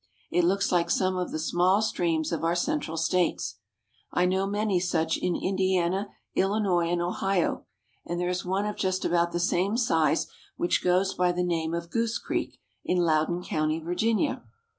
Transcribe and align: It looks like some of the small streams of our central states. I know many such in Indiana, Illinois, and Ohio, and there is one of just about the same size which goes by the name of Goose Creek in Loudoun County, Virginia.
It 0.31 0.43
looks 0.45 0.71
like 0.71 0.89
some 0.89 1.15
of 1.15 1.29
the 1.31 1.37
small 1.37 1.79
streams 1.83 2.31
of 2.31 2.43
our 2.43 2.55
central 2.55 2.97
states. 2.97 3.59
I 4.11 4.25
know 4.25 4.47
many 4.47 4.79
such 4.79 5.15
in 5.15 5.35
Indiana, 5.35 6.07
Illinois, 6.33 6.89
and 6.89 7.03
Ohio, 7.03 7.67
and 8.03 8.19
there 8.19 8.27
is 8.27 8.43
one 8.43 8.65
of 8.65 8.75
just 8.75 9.05
about 9.05 9.31
the 9.31 9.39
same 9.39 9.77
size 9.77 10.25
which 10.57 10.83
goes 10.83 11.13
by 11.13 11.31
the 11.31 11.43
name 11.43 11.75
of 11.75 11.91
Goose 11.91 12.17
Creek 12.17 12.57
in 12.83 12.97
Loudoun 12.97 13.43
County, 13.43 13.77
Virginia. 13.79 14.41